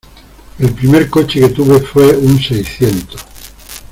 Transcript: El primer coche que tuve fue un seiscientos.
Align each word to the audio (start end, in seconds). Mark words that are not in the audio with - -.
El 0.57 0.71
primer 0.73 1.11
coche 1.11 1.39
que 1.41 1.49
tuve 1.49 1.77
fue 1.79 2.17
un 2.17 2.41
seiscientos. 2.41 3.23